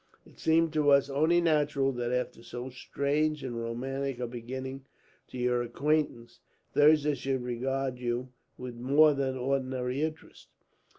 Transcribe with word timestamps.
It 0.25 0.39
seemed 0.39 0.73
to 0.73 0.89
us 0.89 1.11
only 1.11 1.41
natural 1.41 1.91
that, 1.91 2.11
after 2.11 2.41
so 2.41 2.69
strange 2.71 3.43
and 3.43 3.55
romantic 3.55 4.17
a 4.17 4.25
beginning 4.25 4.85
to 5.27 5.37
your 5.37 5.61
acquaintance, 5.61 6.39
Thirza 6.73 7.13
should 7.13 7.43
regard 7.43 7.99
you 7.99 8.29
with 8.57 8.73
more 8.73 9.13
than 9.13 9.37
ordinary 9.37 10.01
interest. 10.01 10.47